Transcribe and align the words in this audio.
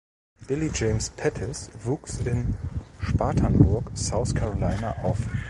Billy 0.47 0.69
James 0.69 1.09
Pettis 1.09 1.69
wuchs 1.83 2.17
in 2.21 2.55
Spartanburg, 3.03 3.91
South 3.93 4.33
Carolina, 4.33 4.95
auf. 5.03 5.19